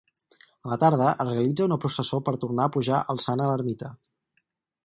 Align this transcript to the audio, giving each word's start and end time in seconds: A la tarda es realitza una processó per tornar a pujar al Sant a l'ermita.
A 0.67 0.71
la 0.71 0.77
tarda 0.83 1.09
es 1.23 1.27
realitza 1.27 1.67
una 1.69 1.77
processó 1.85 2.21
per 2.31 2.35
tornar 2.45 2.67
a 2.71 2.75
pujar 2.79 3.03
al 3.15 3.25
Sant 3.27 3.45
a 3.45 3.51
l'ermita. 3.53 3.93